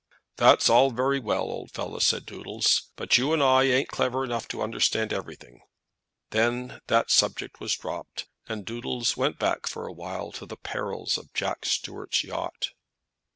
"That's 0.37 0.67
all 0.67 0.89
very 0.89 1.19
well, 1.19 1.43
old 1.43 1.69
fellow," 1.69 1.99
said 1.99 2.25
Doodles, 2.25 2.89
"but 2.95 3.19
you 3.19 3.33
and 3.33 3.43
I 3.43 3.65
ain't 3.65 3.89
clever 3.89 4.23
enough 4.23 4.47
to 4.47 4.63
understand 4.63 5.13
everything." 5.13 5.61
Then 6.31 6.81
that 6.87 7.11
subject 7.11 7.59
was 7.59 7.75
dropped, 7.77 8.25
and 8.49 8.65
Doodles 8.65 9.15
went 9.15 9.37
back 9.37 9.67
for 9.67 9.85
a 9.85 9.93
while 9.93 10.31
to 10.31 10.47
the 10.47 10.57
perils 10.57 11.19
of 11.19 11.31
Jack 11.35 11.65
Stuart's 11.65 12.23
yacht. 12.23 12.69